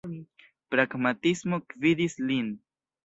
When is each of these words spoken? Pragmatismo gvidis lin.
Pragmatismo 0.75 1.59
gvidis 1.75 2.17
lin. 2.31 2.49